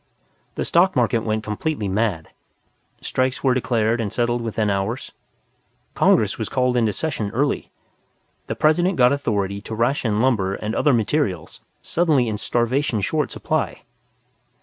The 0.55 0.65
Stock 0.65 0.95
Market 0.95 1.19
went 1.19 1.43
completely 1.43 1.87
mad. 1.87 2.29
Strikes 3.01 3.43
were 3.43 3.53
declared 3.53 4.01
and 4.01 4.11
settled 4.11 4.41
within 4.41 4.67
hours. 4.67 5.11
Congress 5.93 6.39
was 6.39 6.49
called 6.49 6.75
into 6.75 6.91
session 6.91 7.29
early. 7.35 7.69
The 8.47 8.55
President 8.55 8.95
got 8.97 9.13
authority 9.13 9.61
to 9.61 9.75
ration 9.75 10.19
lumber 10.19 10.55
and 10.55 10.73
other 10.73 10.91
materials 10.91 11.59
suddenly 11.83 12.27
in 12.27 12.39
starvation 12.39 12.99
short 13.01 13.29
supply. 13.29 13.81